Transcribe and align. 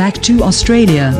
back 0.00 0.20
to 0.22 0.42
Australia. 0.42 1.12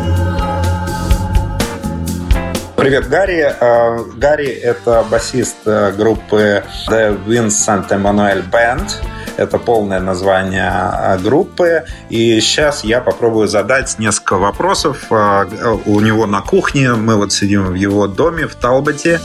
Привет, 2.76 3.08
Гарри. 3.08 3.53
Э, 3.58 4.04
Гарри – 4.17 4.62
это 4.62 5.04
басист 5.11 5.56
э, 5.67 5.93
группы 5.93 6.62
The 6.88 7.19
Vincent 7.27 7.88
Emmanuel 7.90 8.48
Band. 8.51 8.93
Это 9.41 9.57
полное 9.57 9.99
название 9.99 10.69
а, 10.69 11.17
группы. 11.17 11.83
И 12.09 12.39
сейчас 12.42 12.83
я 12.83 13.01
попробую 13.01 13.47
задать 13.47 13.97
несколько 13.97 14.37
вопросов. 14.37 15.06
А, 15.10 15.47
у 15.85 15.99
него 15.99 16.27
на 16.27 16.41
кухне. 16.41 16.94
Мы 16.94 17.16
вот 17.16 17.34
сидим 17.34 17.66
в 17.66 17.73
его 17.73 18.07
доме 18.07 18.48
в 18.48 18.55
Талботе. 18.55 19.20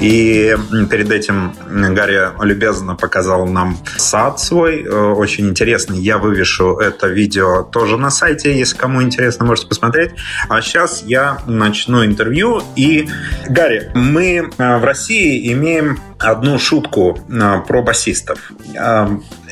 И 0.00 0.56
перед 0.90 1.10
этим 1.10 1.54
Гарри 1.94 2.30
любезно 2.44 2.96
показал 2.96 3.46
нам 3.46 3.78
сад 3.96 4.40
свой. 4.40 4.82
Э, 4.82 5.12
очень 5.12 5.48
интересный. 5.48 5.98
Я 5.98 6.18
вывешу 6.18 6.78
это 6.78 7.06
видео 7.06 7.62
тоже 7.62 7.96
на 7.96 8.10
сайте. 8.10 8.58
Если 8.58 8.76
кому 8.76 9.02
интересно, 9.02 9.44
можете 9.44 9.68
посмотреть. 9.68 10.12
А 10.48 10.60
сейчас 10.60 11.02
я 11.06 11.38
начну 11.46 12.04
интервью. 12.04 12.62
И, 12.76 13.08
Гарри, 13.48 13.90
мы 13.94 14.50
э, 14.58 14.78
в 14.78 14.84
России 14.84 15.52
имеем 15.52 16.00
одну 16.18 16.58
шутку 16.58 17.18
э, 17.28 17.60
про 17.66 17.82
басистов. 17.82 18.52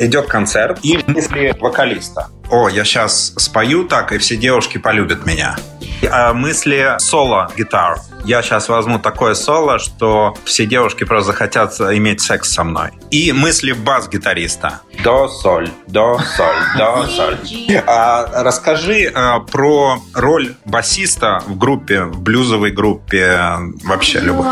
Идет 0.08 0.26
концерт 0.26 0.78
и 0.82 0.98
мысли 1.06 1.54
вокалиста. 1.60 2.28
О, 2.50 2.70
я 2.70 2.84
сейчас 2.84 3.34
спою 3.36 3.84
так, 3.84 4.10
и 4.12 4.16
все 4.16 4.38
девушки 4.38 4.78
полюбят 4.78 5.26
меня. 5.26 5.54
А 6.10 6.32
мысли 6.32 6.94
соло 6.98 7.52
гитар. 7.54 7.98
Я 8.24 8.40
сейчас 8.40 8.70
возьму 8.70 8.98
такое 8.98 9.34
соло, 9.34 9.78
что 9.78 10.34
все 10.46 10.64
девушки 10.64 11.04
просто 11.04 11.32
захотят 11.32 11.78
иметь 11.78 12.22
секс 12.22 12.50
со 12.50 12.64
мной. 12.64 12.92
И 13.10 13.32
мысли 13.32 13.72
бас-гитариста. 13.72 14.80
До, 15.04 15.28
соль, 15.28 15.68
до, 15.88 16.18
соль, 16.36 16.78
до, 16.78 17.06
соль. 17.08 17.36
А, 17.86 18.42
расскажи 18.42 19.12
а, 19.14 19.40
про 19.40 19.98
роль 20.14 20.54
басиста 20.64 21.42
в 21.46 21.58
группе, 21.58 22.04
в 22.04 22.22
блюзовой 22.22 22.70
группе, 22.70 23.38
вообще 23.84 24.20
любой. 24.20 24.46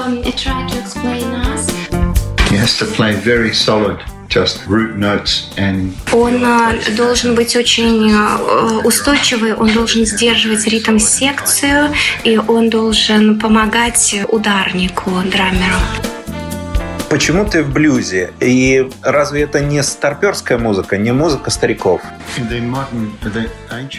He 2.50 2.58
has 2.58 2.78
to 2.78 2.86
play 2.94 3.14
very 3.24 3.52
solid. 3.54 3.98
Just 4.28 4.66
root 4.66 4.96
notes 4.96 5.44
and... 5.56 5.92
Он 6.12 6.44
должен 6.96 7.34
быть 7.34 7.56
очень 7.56 8.12
устойчивый, 8.84 9.54
он 9.54 9.72
должен 9.72 10.04
сдерживать 10.04 10.66
ритм 10.66 10.98
секцию, 10.98 11.92
и 12.24 12.36
он 12.36 12.68
должен 12.70 13.38
помогать 13.38 14.16
ударнику, 14.28 15.10
драмеру. 15.30 15.76
Почему 17.08 17.44
ты 17.44 17.62
в 17.62 17.72
блюзе? 17.72 18.32
И 18.40 18.90
разве 19.00 19.42
это 19.42 19.60
не 19.60 19.80
старперская 19.84 20.58
музыка, 20.58 20.98
не 20.98 21.12
музыка 21.12 21.50
стариков? 21.50 22.02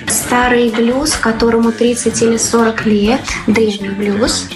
Старый 0.08 0.70
блюз, 0.70 1.14
которому 1.14 1.72
30 1.72 2.22
или 2.22 2.36
40 2.38 2.86
лет, 2.86 3.22
древний 3.48 3.90
блюз. 3.90 4.50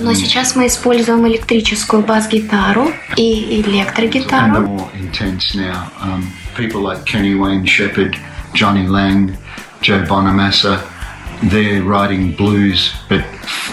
Но 0.00 0.14
сейчас 0.14 0.54
мы 0.56 0.66
используем 0.66 1.26
электрическую 1.26 2.02
бас-гитару 2.02 2.92
и 3.16 3.60
электрогитару. 3.60 4.88
People 6.56 6.82
like 6.82 7.04
Kenny 7.04 7.34
Wayne 7.34 7.64
Shepherd, 7.64 8.16
Johnny 8.52 8.86
Lang, 8.88 9.36
Joe 9.80 10.04
Bonamassa, 10.04 10.80
they're 11.40 11.82
writing 11.84 12.32
blues 12.34 12.92
but 13.08 13.24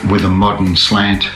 with 0.08 0.24
a 0.24 0.30
modern 0.30 0.76
slant. 0.76 1.28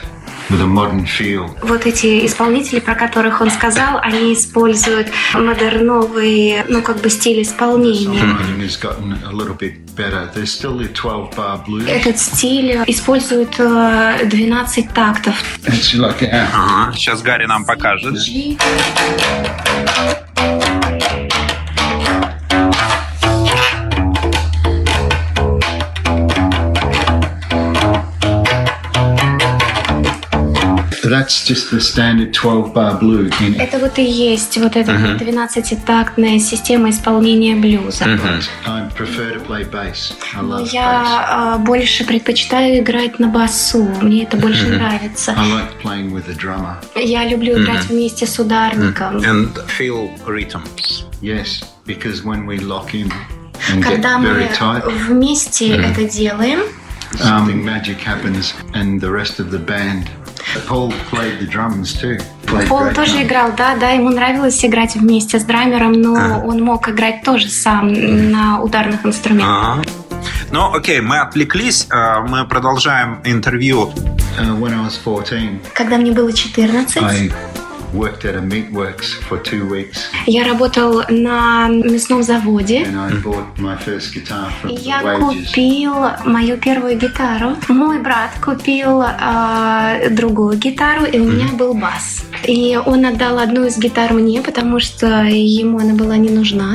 Вот 1.62 1.86
эти 1.86 2.26
исполнители, 2.26 2.80
про 2.80 2.94
которых 2.94 3.40
он 3.40 3.50
сказал, 3.50 3.98
они 4.02 4.34
используют 4.34 5.08
модерновый, 5.34 6.64
ну 6.68 6.82
как 6.82 7.00
бы 7.00 7.08
стиль 7.10 7.42
исполнения. 7.42 8.20
Этот 11.88 12.18
стиль 12.18 12.78
использует 12.86 13.56
12 13.56 14.92
тактов. 14.92 15.34
Ага, 16.52 16.92
сейчас 16.94 17.22
Гарри 17.22 17.46
нам 17.46 17.64
покажет. 17.64 18.14
that's 31.09 31.45
just 31.45 31.71
the 31.71 31.79
standard 31.79 32.33
12-bar 32.33 32.99
blue. 32.99 33.29
In 33.41 33.59
Это 33.59 33.79
вот 33.79 33.97
и 33.99 34.03
есть 34.03 34.57
вот 34.57 34.75
эта 34.75 34.91
uh-huh. 34.91 35.19
12-тактная 35.19 36.39
система 36.39 36.89
исполнения 36.89 37.55
блюза. 37.55 38.05
Uh-huh. 38.05 38.43
I 38.65 38.89
prefer 38.95 39.33
to 39.33 39.45
play 39.45 39.63
bass. 39.69 40.13
I 40.35 40.41
love 40.41 40.69
Я 40.71 41.57
bass. 41.57 41.65
больше 41.65 42.05
предпочитаю 42.05 42.79
играть 42.79 43.19
на 43.19 43.27
басу. 43.27 43.83
Мне 44.01 44.23
это 44.23 44.37
больше 44.37 44.67
uh-huh. 44.67 44.77
нравится. 44.77 45.35
I 45.37 45.49
like 45.49 45.81
playing 45.81 46.11
with 46.11 46.29
a 46.29 46.35
drummer. 46.35 46.75
Я 46.95 47.25
люблю 47.27 47.61
играть 47.61 47.85
вместе 47.85 48.25
с 48.25 48.39
ударником. 48.39 49.17
And 49.17 49.53
feel 49.67 50.09
rhythms. 50.25 51.05
Yes, 51.21 51.63
because 51.85 52.23
when 52.23 52.45
we 52.45 52.59
lock 52.59 52.93
in 52.93 53.11
Когда 53.81 54.17
мы 54.17 54.49
вместе 55.07 55.77
это 55.77 56.03
делаем, 56.03 56.59
something 57.13 57.63
magic 57.63 57.99
happens 57.99 58.53
and 58.73 58.99
the 58.99 59.09
rest 59.09 59.39
of 59.39 59.49
the 59.49 59.59
band 59.59 60.09
Пол 62.68 62.90
тоже 62.94 63.22
играл, 63.22 63.52
да, 63.56 63.76
да, 63.76 63.90
ему 63.90 64.10
нравилось 64.10 64.64
играть 64.64 64.96
вместе 64.96 65.38
с 65.38 65.44
драмером, 65.44 65.92
но 65.92 66.16
а. 66.16 66.42
он 66.44 66.62
мог 66.62 66.88
играть 66.88 67.22
тоже 67.22 67.48
сам 67.48 67.92
на 67.92 68.60
ударных 68.60 69.04
инструментах. 69.06 69.78
Ага. 69.78 69.82
Ну, 70.50 70.74
окей, 70.74 71.00
мы 71.00 71.20
отвлеклись, 71.20 71.86
а, 71.90 72.22
мы 72.22 72.46
продолжаем 72.46 73.20
интервью. 73.24 73.92
Uh, 74.38 75.58
Когда 75.74 75.96
мне 75.98 76.12
было 76.12 76.32
14, 76.32 77.32
worked 77.92 78.24
at 78.24 78.34
a 78.36 78.40
meatworks 78.40 79.14
for 79.28 79.38
two 79.42 79.68
weeks. 79.68 79.98
Я 80.26 80.44
работал 80.44 81.02
на 81.08 81.68
мясном 81.68 82.22
заводе. 82.22 82.82
And 82.82 82.98
I 82.98 83.10
bought 83.22 83.58
my 83.58 83.76
first 83.78 84.12
guitar 84.14 84.50
from 84.62 84.70
Я 84.70 85.02
the 85.02 85.18
wages. 85.18 85.46
купил 85.46 85.94
мою 86.24 86.56
первую 86.58 86.96
гитару. 86.98 87.56
Мой 87.68 88.00
брат 88.00 88.30
купил 88.44 89.02
э, 89.02 90.08
другую 90.10 90.56
гитару, 90.58 91.04
и 91.04 91.18
у 91.18 91.24
меня 91.24 91.46
был 91.52 91.74
бас. 91.74 92.22
И 92.46 92.78
он 92.84 93.04
отдал 93.06 93.38
одну 93.38 93.66
из 93.66 93.78
гитар 93.78 94.12
мне, 94.12 94.40
потому 94.42 94.80
что 94.80 95.24
ему 95.24 95.78
она 95.78 95.94
была 95.94 96.16
не 96.16 96.30
нужна. 96.30 96.74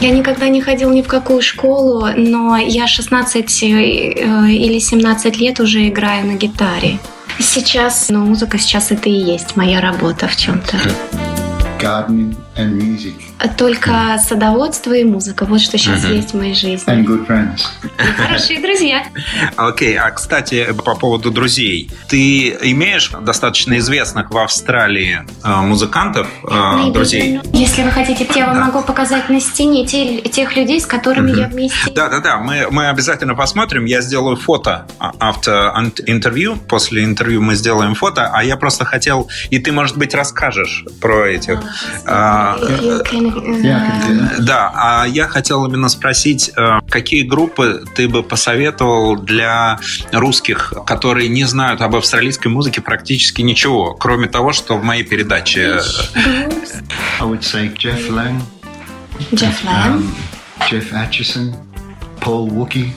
Я 0.00 0.10
никогда 0.10 0.48
не 0.48 0.60
ходил 0.60 0.90
ни 0.90 1.02
в 1.02 1.08
какую 1.08 1.42
школу, 1.42 2.06
но 2.16 2.56
я 2.56 2.86
16 2.86 3.62
или 3.64 4.78
17 4.78 5.38
лет 5.38 5.58
уже 5.58 5.88
играю 5.88 6.24
на 6.26 6.34
гитаре. 6.34 6.98
Сейчас, 7.38 8.08
ну, 8.08 8.24
музыка 8.24 8.58
сейчас 8.58 8.90
это 8.90 9.08
и 9.08 9.12
есть 9.12 9.56
моя 9.56 9.80
работа 9.80 10.28
в 10.28 10.36
чем-то. 10.36 10.76
Music. 12.08 12.47
Только 13.56 14.18
садоводство 14.26 14.92
и 14.92 15.04
музыка. 15.04 15.44
Вот 15.44 15.60
что 15.60 15.78
сейчас 15.78 16.04
uh-huh. 16.04 16.16
есть 16.16 16.32
в 16.32 16.36
моей 16.36 16.54
жизни. 16.54 16.92
And 16.92 17.04
good 17.04 17.26
friends. 17.26 17.60
И 17.84 18.22
хорошие 18.22 18.60
друзья. 18.60 19.04
Окей, 19.56 19.94
okay. 19.94 19.98
а 19.98 20.10
кстати, 20.10 20.72
по 20.84 20.96
поводу 20.96 21.30
друзей. 21.30 21.90
Ты 22.08 22.50
имеешь 22.62 23.10
достаточно 23.22 23.78
известных 23.78 24.30
в 24.30 24.38
Австралии 24.38 25.20
э, 25.44 25.56
музыкантов, 25.60 26.26
э, 26.50 26.90
друзей? 26.92 27.40
Если 27.52 27.82
вы 27.82 27.90
хотите, 27.92 28.26
я 28.34 28.46
вам 28.46 28.56
да. 28.56 28.64
могу 28.66 28.82
показать 28.82 29.28
на 29.28 29.40
стене 29.40 29.86
те, 29.86 30.20
тех 30.22 30.56
людей, 30.56 30.80
с 30.80 30.86
которыми 30.86 31.30
uh-huh. 31.30 31.40
я 31.40 31.48
вместе. 31.48 31.90
Да-да-да, 31.92 32.38
мы, 32.38 32.66
мы 32.70 32.88
обязательно 32.88 33.34
посмотрим. 33.34 33.84
Я 33.84 34.00
сделаю 34.00 34.36
фото 34.36 34.86
авто 34.98 35.72
интервью. 36.06 36.56
После 36.56 37.04
интервью 37.04 37.40
мы 37.40 37.54
сделаем 37.54 37.94
фото, 37.94 38.30
а 38.32 38.42
я 38.42 38.56
просто 38.56 38.84
хотел... 38.84 39.28
И 39.50 39.58
ты, 39.58 39.70
может 39.70 39.96
быть, 39.96 40.14
расскажешь 40.14 40.84
про 41.00 41.28
этих... 41.28 41.60
Uh, 42.04 42.47
да, 44.38 44.72
а 44.74 45.06
я 45.06 45.28
хотел 45.28 45.66
именно 45.66 45.88
спросить, 45.88 46.50
э, 46.56 46.78
какие 46.88 47.22
группы 47.22 47.84
ты 47.94 48.08
бы 48.08 48.22
посоветовал 48.22 49.16
для 49.16 49.78
русских, 50.12 50.72
которые 50.86 51.28
не 51.28 51.44
знают 51.44 51.80
об 51.80 51.96
австралийской 51.96 52.48
музыке 52.48 52.80
практически 52.80 53.42
ничего, 53.42 53.94
кроме 53.94 54.28
того, 54.28 54.52
что 54.52 54.76
в 54.76 54.82
моей 54.82 55.04
передаче... 55.04 55.80
I 57.20 57.24
would 57.24 57.42
say 57.42 57.72
Jeff 57.74 58.08
Lang. 58.10 58.40
Jeff 59.32 59.64
Lang. 59.64 59.98
Um, 59.98 60.14
Jeff 60.70 60.92
Atchison. 60.92 61.54
Paul 62.20 62.50
Wookie. 62.50 62.92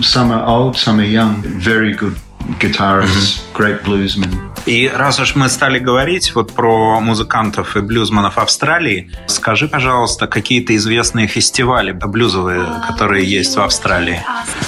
Some 0.00 0.32
are 0.32 0.46
old, 0.46 0.76
some 0.76 1.00
are 1.00 1.04
young. 1.04 1.42
Very 1.42 1.94
good 1.94 2.16
guitarists, 2.60 3.40
mm-hmm. 3.40 3.56
great 3.56 3.82
bluesmen. 3.84 4.30
И 4.66 4.88
раз 4.88 5.20
уж 5.20 5.34
мы 5.34 5.48
стали 5.50 5.78
говорить 5.78 6.34
вот 6.34 6.52
про 6.52 6.98
музыкантов 7.00 7.76
и 7.76 7.80
блюзманов 7.80 8.38
Австралии, 8.38 9.10
скажи, 9.26 9.68
пожалуйста, 9.68 10.26
какие-то 10.26 10.74
известные 10.76 11.26
фестивали 11.26 11.92
блюзовые, 11.92 12.66
которые 12.86 13.24
есть 13.26 13.56
в 13.56 13.60
Австралии. 13.60 14.22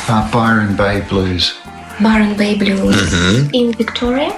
Uh, 0.09 0.31
Byron 0.31 0.77
Bay 0.77 1.03
Blues. 1.09 1.55
Byron 1.99 2.37
Bay 2.37 2.59
Blues. 2.59 2.95
Mm-hmm. 2.95 3.51
In 3.53 3.73
Victoria? 3.73 4.33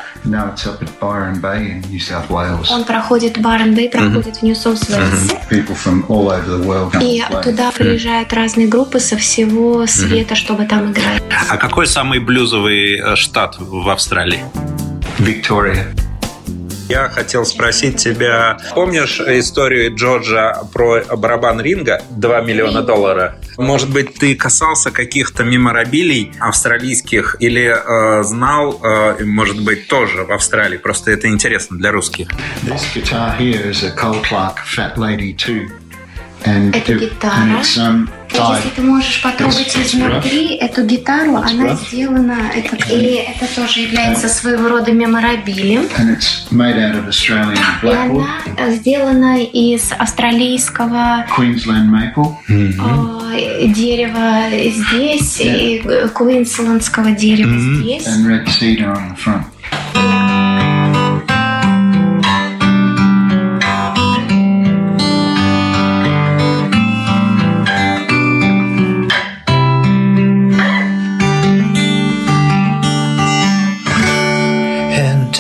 Он 2.71 2.85
проходит 2.85 3.41
Барн 3.41 3.75
Бэй, 3.75 3.89
проходит 3.89 4.37
в 4.37 4.43
Нью-Соус-Уэльсе. 4.43 5.39
People 5.51 5.77
from 5.77 6.05
all 6.09 6.29
over 6.29 6.45
the 6.47 6.65
world 6.65 6.93
come 6.93 7.03
И 7.03 7.21
play. 7.21 7.43
туда 7.43 7.71
приезжают 7.73 8.33
разные 8.33 8.69
группы 8.69 9.01
со 9.01 9.17
всего 9.17 9.87
света, 9.87 10.35
чтобы 10.35 10.67
там 10.67 10.93
играть. 10.93 11.23
А 11.49 11.57
какой 11.57 11.87
самый 11.87 12.19
блюзовый 12.21 12.99
э, 12.99 13.17
штат 13.17 13.57
в 13.59 13.89
Австралии? 13.89 14.45
Victoria. 15.19 15.85
Я 16.88 17.08
хотел 17.11 17.44
спросить 17.44 17.96
тебя, 17.99 18.56
помнишь 18.75 19.20
историю 19.20 19.94
Джорджа 19.94 20.55
про 20.73 21.02
барабан 21.17 21.61
ринга 21.61 22.02
2 22.11 22.40
миллиона 22.40 22.82
долларов? 22.82 23.35
Может 23.58 23.90
быть, 23.90 24.14
ты 24.14 24.35
касался 24.35 24.90
каких-то 24.90 25.44
меморабилий 25.44 26.32
австралийских 26.40 27.37
или 27.40 27.67
э, 27.67 28.23
знал, 28.23 28.81
э, 28.82 29.23
может 29.25 29.62
быть, 29.62 29.88
тоже 29.88 30.25
в 30.25 30.32
Австралии? 30.32 30.79
Просто 30.79 31.11
это 31.11 31.29
интересно 31.29 31.76
для 31.76 31.93
русских. 31.93 32.29
This 32.62 32.82
guitar 32.94 33.37
here 33.38 33.70
is 33.70 33.82
a 33.84 33.94
Cole 33.94 34.23
Clark 34.23 34.56
Fat 34.64 34.96
Lady 34.96 35.34
2. 35.34 35.69
And 36.46 36.73
Это 36.75 36.93
it- 36.93 37.00
гитара. 37.00 37.34
and 37.43 37.61
it's, 37.61 37.76
um. 37.76 38.08
Если 38.57 38.69
ты 38.71 38.83
можешь 38.83 39.23
потрогать 39.23 39.77
изнутри 39.77 40.57
эту 40.57 40.85
гитару, 40.85 41.37
она 41.37 41.75
сделана, 41.75 42.51
это, 42.55 42.77
и 42.93 43.15
это 43.15 43.47
тоже 43.55 43.81
является 43.81 44.29
своего 44.29 44.69
рода 44.69 44.93
меморабилем. 44.93 45.83
И 47.83 47.87
она 47.89 48.27
сделана 48.71 49.43
из 49.43 49.91
австралийского 49.99 51.25
э, 53.35 53.67
дерева 53.69 54.43
здесь 54.51 55.41
и 55.41 55.83
э, 55.85 56.09
квинсландского 56.15 57.11
дерева 57.13 57.55
здесь. 57.59 58.07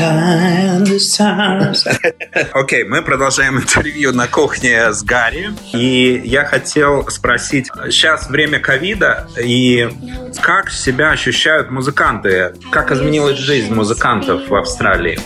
On 0.00 0.84
the 0.84 0.98
front. 0.98 2.50
Окей, 2.52 2.84
мы 2.84 3.02
продолжаем 3.02 3.58
интервью 3.58 4.12
на 4.12 4.26
кухне 4.26 4.92
с 4.92 5.02
Гарри. 5.02 5.50
И 5.72 6.20
я 6.24 6.44
хотел 6.44 7.08
спросить, 7.08 7.68
сейчас 7.90 8.28
время 8.28 8.60
ковида, 8.60 9.28
и 9.42 9.88
как 10.40 10.70
себя 10.70 11.10
ощущают 11.10 11.70
музыканты? 11.70 12.54
Как 12.70 12.92
изменилась 12.92 13.38
жизнь 13.38 13.72
музыкантов 13.74 14.48
в 14.48 14.54
Австралии? 14.54 15.18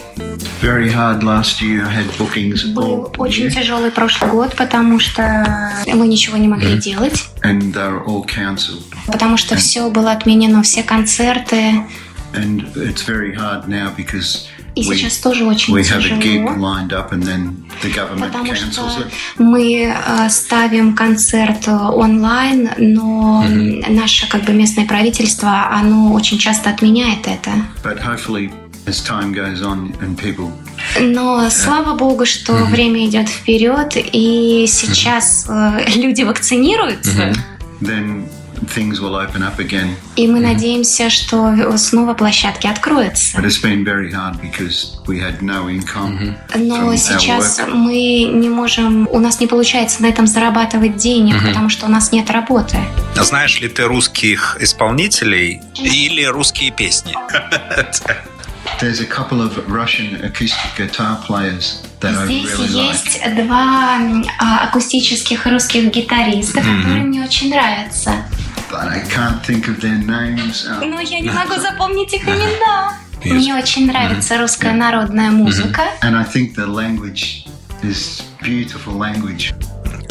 Very 0.63 0.93
hard 0.93 1.23
last 1.23 1.61
year. 1.61 1.85
I 1.85 1.93
had 1.93 2.07
bookings 2.19 2.65
Был 2.73 3.07
all 3.07 3.15
очень 3.19 3.47
year, 3.47 3.51
тяжелый 3.51 3.91
прошлый 3.91 4.31
год, 4.31 4.55
потому 4.55 5.01
что 5.01 5.73
мы 5.87 6.07
ничего 6.07 6.37
не 6.37 6.47
могли 6.47 6.79
делать, 6.79 7.25
all 7.43 8.25
cancelled. 8.27 8.85
потому 9.07 9.37
что 9.37 9.57
все 9.57 9.91
было 9.91 10.13
отменено, 10.13 10.63
все 10.63 10.83
концерты. 10.85 11.85
And 12.35 12.65
it's 12.77 13.03
very 13.03 13.35
hard 13.35 13.69
now 13.69 13.93
because 13.95 14.47
И 14.75 14.89
we, 14.89 14.97
сейчас 14.97 15.19
тоже 15.19 15.45
очень 15.45 15.75
we 15.75 15.83
have 15.83 16.05
a 16.05 16.19
gig 16.19 16.45
тяжело, 16.45 16.57
lined 16.57 16.93
up 16.93 17.13
and 17.13 17.23
then 17.23 17.55
the 17.83 17.93
government 17.95 18.33
потому 18.33 18.55
что 18.55 18.83
it. 19.01 19.13
мы 19.39 19.95
э, 19.95 20.29
ставим 20.31 20.95
концерт 20.95 21.69
э, 21.69 21.73
онлайн, 21.73 22.71
но 22.79 23.45
наше 23.89 24.29
как 24.29 24.45
бы 24.45 24.53
местное 24.53 24.87
правительство, 24.87 25.69
оно 25.71 26.13
очень 26.13 26.39
часто 26.39 26.71
отменяет 26.71 27.27
это. 27.27 27.51
But 27.85 27.99
hopefully, 28.03 28.51
as 28.87 29.01
time 29.03 29.33
goes 29.35 29.63
on 29.63 29.95
and 30.01 30.17
people 30.17 30.53
Но 31.01 31.49
слава 31.51 31.95
богу, 31.95 32.27
что 32.27 32.53
время 32.53 33.07
идет 33.07 33.29
вперед, 33.29 33.93
и 33.97 34.67
сейчас 34.69 35.47
э, 35.49 35.85
люди 35.95 36.23
вакцинируются, 36.23 37.35
then 37.81 38.27
things 38.67 39.01
will 39.01 39.17
open 39.17 39.43
up 39.43 39.59
again. 39.59 39.95
и 40.17 40.27
мы 40.27 40.41
надеемся, 40.41 41.11
что 41.11 41.77
снова 41.77 42.15
площадки 42.15 42.67
откроются. 42.67 43.37
But 43.39 43.45
it's 43.45 43.63
been 43.63 43.85
very 43.85 44.13
hard 44.13 44.41
because 44.41 44.99
we 45.07 45.19
had 45.21 45.41
no 45.43 45.69
income. 45.69 46.37
Но 46.55 46.95
сейчас 46.97 47.61
мы 47.69 48.25
не 48.33 48.49
можем, 48.49 49.09
у 49.11 49.19
нас 49.19 49.41
не 49.41 49.47
получается 49.47 50.03
на 50.03 50.07
этом 50.07 50.27
зарабатывать 50.27 50.97
денег, 50.97 51.43
потому 51.43 51.69
что 51.69 51.87
у 51.87 51.89
нас 51.89 52.13
нет 52.13 52.31
работы. 52.31 52.79
Знаешь 53.17 53.61
ли 53.61 53.69
ты 53.69 53.85
русских 53.85 54.57
исполнителей 54.61 55.61
или 55.77 56.25
русские 56.25 56.71
песни? 56.71 57.15
There's 58.81 59.01
a 59.01 59.07
couple 59.07 59.41
of 59.41 59.59
Russian 59.69 60.25
acoustic 60.25 60.75
guitar 60.77 61.17
players 61.25 61.83
that 62.01 62.17
I 62.17 62.27
Здесь 62.27 62.51
really 62.51 62.69
like. 62.69 62.93
есть 62.93 63.35
два 63.37 63.99
а, 64.41 64.65
акустических 64.65 65.47
русских 65.47 65.93
гитариста, 65.93 66.61
которые 66.61 67.03
мне 67.05 67.23
очень 67.23 67.51
нравятся. 67.51 68.25
But 68.73 68.89
I 68.89 69.01
can't 69.15 69.45
think 69.45 69.69
of 69.69 69.81
their 69.81 69.99
names. 69.99 70.67
Uh, 70.67 70.87
Но 70.87 70.99
я 71.01 71.21
не 71.21 71.31
могу 71.31 71.61
запомнить 71.61 72.15
их 72.15 72.27
имена. 72.27 72.95
Мне 73.23 73.55
очень 73.55 73.87
нравится 73.87 74.39
русская 74.39 74.73
народная 74.73 75.31
музыка. 75.31 75.83
and 76.03 76.17
I 76.17 76.25
think 76.25 76.55
the 76.57 76.67
language 76.67 77.47
is 77.83 78.23
beautiful 78.41 78.97
language. 78.97 79.53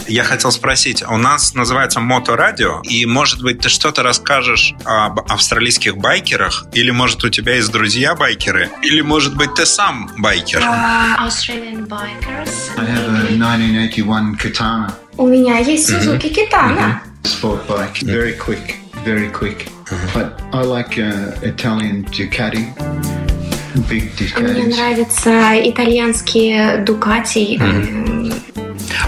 Я 0.08 0.24
хотел 0.24 0.52
спросить, 0.52 1.04
у 1.04 1.18
нас 1.18 1.54
называется 1.54 2.00
моторадио, 2.00 2.82
и, 2.84 3.06
может 3.06 3.42
быть, 3.42 3.60
ты 3.62 3.70
что-то 3.70 4.04
расскажешь 4.04 4.74
об 4.84 5.20
австралийских 5.32 5.98
байкерах, 5.98 6.66
или, 6.74 6.92
может, 6.92 7.24
у 7.24 7.30
тебя 7.30 7.56
есть 7.56 7.72
друзья-байкеры, 7.72 8.70
или, 8.84 9.02
может 9.02 9.36
быть, 9.38 9.54
ты 9.54 9.66
сам 9.66 10.10
байкер? 10.18 10.62
А, 10.64 11.26
Australian 11.28 11.88
Bikers. 11.88 12.72
I 12.78 12.86
have 12.86 13.08
a 13.10 13.34
1981 13.34 14.36
Katana 14.36 14.92
У 15.18 15.28
меня 15.28 15.58
есть 15.60 15.90
Suzuki 15.90 16.34
Kitana. 16.34 17.02
Sport 17.24 17.68
bike, 17.68 17.98
very 18.04 18.34
quick, 18.34 18.80
very 19.06 19.30
quick. 19.30 19.68
But 20.14 20.42
I 20.54 20.62
like 20.64 20.98
uh, 20.98 21.36
Italian 21.42 22.06
Ducati, 22.06 22.74
big 23.90 24.12
Мне 24.38 24.64
Ducatis. 24.64 24.76
нравятся 24.78 25.70
итальянские 25.70 26.84
Дукати. 26.86 27.60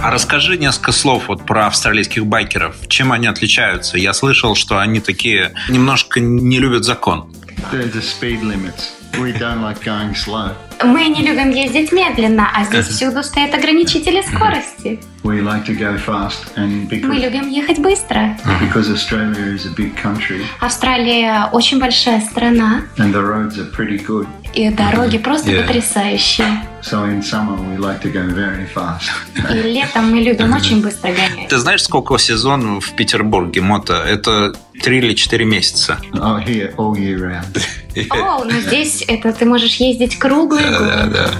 А 0.01 0.11
расскажи 0.11 0.57
несколько 0.57 0.91
слов 0.91 1.27
вот 1.27 1.45
про 1.45 1.67
австралийских 1.67 2.25
байкеров. 2.25 2.75
Чем 2.89 3.11
они 3.11 3.27
отличаются? 3.27 3.97
Я 3.97 4.13
слышал, 4.13 4.55
что 4.55 4.79
они 4.79 4.99
такие 4.99 5.53
немножко 5.69 6.19
не 6.19 6.59
любят 6.59 6.83
закон. 6.83 7.33
There's 7.71 7.93
the 7.93 8.01
speed 8.01 8.43
limits. 8.43 8.91
We 9.17 9.31
don't 9.31 9.61
like 9.61 9.81
going 9.83 10.15
slow. 10.15 10.55
Мы 10.83 11.05
не 11.07 11.21
любим 11.21 11.49
ездить 11.51 11.91
медленно, 11.91 12.49
а 12.53 12.63
здесь 12.65 12.87
всюду 12.87 13.23
стоят 13.23 13.53
ограничители 13.53 14.21
скорости. 14.21 14.99
We 15.23 15.41
like 15.41 15.65
to 15.67 15.77
go 15.79 15.97
fast, 15.97 16.53
and 16.57 16.89
Мы 16.91 16.99
because 16.99 17.19
любим 17.21 17.47
ехать 17.49 17.79
быстро. 17.79 18.37
because 18.61 18.91
Australia 18.91 19.55
is 19.55 19.65
a 19.65 19.69
big 19.73 19.93
country 19.95 20.41
Австралия 20.59 21.47
очень 21.53 21.79
большая 21.79 22.19
страна, 22.19 22.81
and 22.97 23.13
the 23.13 23.21
roads 23.23 23.57
are 23.57 23.71
pretty 23.71 24.05
good, 24.05 24.27
и 24.53 24.69
дороги 24.69 25.17
просто 25.17 25.49
Yeah. 25.51 25.61
потрясающие. 25.65 26.47
so 26.81 27.05
in 27.09 27.21
summer 27.23 27.55
we 27.57 27.77
like 27.77 28.01
to 28.01 28.11
go 28.11 28.27
very 28.35 28.67
fast. 28.75 29.09
И 29.49 29.61
летом 29.73 30.11
мы 30.11 30.19
любим 30.21 30.53
очень 30.57 30.81
быстро 30.81 31.09
гонять. 31.13 31.47
Ты 31.47 31.57
знаешь, 31.57 31.83
сколько 31.83 32.17
сезон 32.17 32.81
в 32.81 32.91
Петербурге 32.91 33.61
мото? 33.61 33.93
Это 34.05 34.53
три 34.83 34.97
или 34.99 35.13
четыре 35.13 35.45
месяца. 35.45 35.97
oh, 36.13 36.37
here 36.45 36.75
all 36.77 36.93
year 36.95 37.17
round. 37.19 37.61
О, 38.09 38.43
но 38.43 38.59
здесь 38.59 39.03
это 39.07 39.31
ты 39.31 39.45
можешь 39.45 39.75
ездить 39.75 40.17
круглый 40.19 40.63
Да, 40.63 41.05
год. 41.05 41.13
да. 41.13 41.33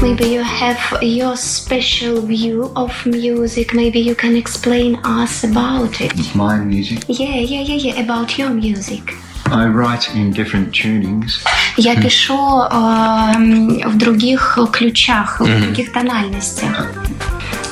Maybe 0.00 0.26
you 0.28 0.42
have 0.42 0.76
your 1.00 1.34
special 1.36 2.20
view 2.26 2.70
of 2.74 2.92
music. 3.06 3.72
Maybe 3.72 3.98
you 4.00 4.14
can 4.14 4.36
explain 4.36 4.98
us 5.04 5.44
about 5.44 5.98
it. 6.00 6.12
My 6.34 6.58
music. 6.58 7.04
Yeah, 7.08 7.38
yeah, 7.38 7.62
yeah, 7.62 7.76
yeah, 7.76 8.00
about 8.04 8.36
your 8.38 8.50
music. 8.50 9.14
I 9.46 9.66
write 9.66 10.10
in 10.14 10.32
different 10.32 10.72
tunings. 10.72 11.40
Я 11.76 11.94
пишу 11.96 12.34
эм, 12.70 13.80
в 13.88 13.96
других 13.96 14.58
ключах, 14.72 15.40
в 15.40 15.46
других 15.62 15.92
тональностях. 15.92 16.86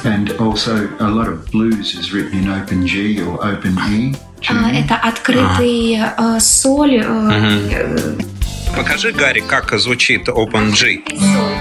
And 0.05 0.31
also, 0.39 0.89
a 1.01 1.09
lot 1.09 1.29
of 1.29 1.51
blues 1.53 1.95
is 1.95 2.13
written 2.13 2.39
in 2.45 2.49
open 2.49 2.87
G 2.87 3.21
or 3.21 3.39
open 3.45 3.77
E. 3.91 4.15
А, 4.49 4.53
tuning. 4.53 4.85
Это 4.85 4.95
открытый 4.97 5.99
э, 6.01 6.41
соль. 6.41 7.03
э, 7.05 8.17
Покажи, 8.77 9.13
Гарри, 9.13 9.41
как 9.47 9.73
звучит 9.79 10.29
Open 10.29 10.73
G. 10.73 11.03
соль. 11.09 11.57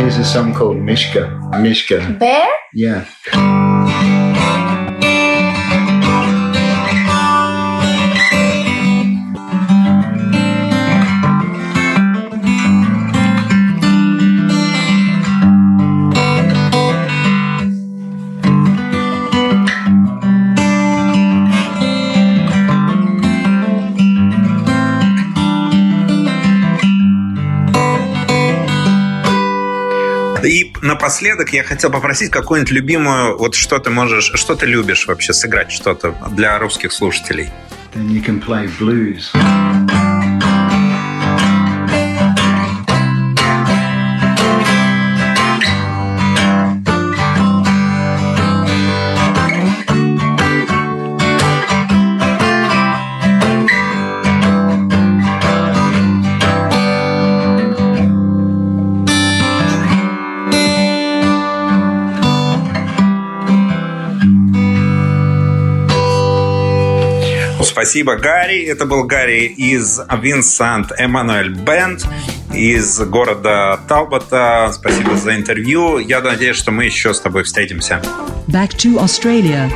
Here's 0.00 0.18
a 0.18 0.24
song 0.24 0.54
called 0.54 0.78
Mishka. 0.78 1.28
Mishka. 1.58 2.00
Bear? 2.18 2.46
Yeah. 2.72 3.04
Напоследок 30.82 31.52
я 31.52 31.64
хотел 31.64 31.90
попросить 31.90 32.30
какую-нибудь 32.30 32.72
любимую, 32.72 33.38
вот 33.38 33.54
что 33.54 33.78
ты 33.78 33.90
можешь, 33.90 34.32
что 34.34 34.54
ты 34.54 34.66
любишь 34.66 35.06
вообще 35.06 35.32
сыграть 35.32 35.72
что-то 35.72 36.14
для 36.30 36.58
русских 36.58 36.92
слушателей. 36.92 37.50
Then 37.94 38.10
you 38.10 38.24
can 38.24 38.42
play 38.44 38.70
blues. 38.78 39.32
Спасибо, 67.68 68.16
Гарри. 68.16 68.64
Это 68.64 68.86
был 68.86 69.04
Гарри 69.04 69.44
из 69.44 70.00
Винсент 70.20 70.92
Эммануэль 70.98 71.50
Бенд 71.50 72.06
из 72.52 72.98
города 73.00 73.78
Талбота. 73.88 74.70
Спасибо 74.72 75.16
за 75.16 75.36
интервью. 75.36 75.98
Я 75.98 76.20
надеюсь, 76.20 76.56
что 76.56 76.72
мы 76.72 76.86
еще 76.86 77.12
с 77.12 77.20
тобой 77.20 77.44
встретимся. 77.44 78.02
Back 78.48 78.70
to 78.76 78.98
Australia. 78.98 79.70